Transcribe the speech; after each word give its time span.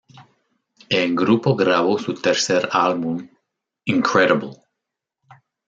El 0.89 1.13
grupo 1.13 1.55
grabó 1.55 1.99
su 1.99 2.15
tercer 2.15 2.67
álbum, 2.71 3.29
"Incredible! 3.85 4.63